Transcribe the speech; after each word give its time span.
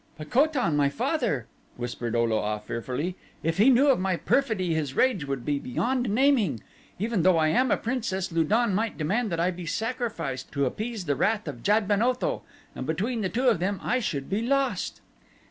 "But 0.17 0.31
Ko 0.31 0.47
tan, 0.47 0.75
my 0.75 0.89
father," 0.89 1.45
whispered 1.77 2.15
O 2.15 2.23
lo 2.23 2.39
a 2.39 2.59
fearfully, 2.59 3.17
"if 3.43 3.59
he 3.59 3.69
knew 3.69 3.89
of 3.89 3.99
my 3.99 4.15
perfidy 4.15 4.73
his 4.73 4.95
rage 4.95 5.27
would 5.27 5.45
be 5.45 5.59
beyond 5.59 6.09
naming. 6.09 6.59
Even 6.97 7.21
though 7.21 7.37
I 7.37 7.49
am 7.49 7.69
a 7.69 7.77
princess 7.77 8.31
Lu 8.31 8.43
don 8.43 8.73
might 8.73 8.97
demand 8.97 9.31
that 9.31 9.39
I 9.39 9.51
be 9.51 9.67
sacrificed 9.67 10.51
to 10.53 10.65
appease 10.65 11.05
the 11.05 11.15
wrath 11.15 11.47
of 11.47 11.61
Jad 11.61 11.87
ben 11.87 12.01
Otho, 12.01 12.41
and 12.73 12.87
between 12.87 13.21
the 13.21 13.29
two 13.29 13.47
of 13.47 13.59
them 13.59 13.79
I 13.83 13.99
should 13.99 14.27
be 14.27 14.41
lost." 14.41 15.01